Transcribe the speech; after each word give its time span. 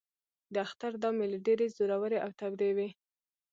د 0.53 0.55
اختر 0.65 0.91
دا 1.03 1.09
مېلې 1.17 1.39
ډېرې 1.45 1.67
زورورې 1.75 2.17
او 2.25 2.29
تودې 2.39 2.69
وې. 2.77 2.89